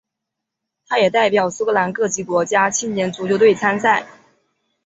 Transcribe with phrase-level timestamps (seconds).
[0.87, 4.07] 他也代表苏格兰各级国家青年足球队参赛。